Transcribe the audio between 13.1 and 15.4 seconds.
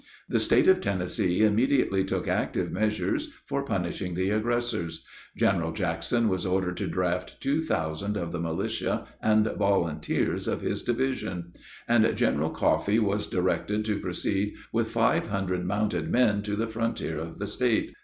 directed to proceed with five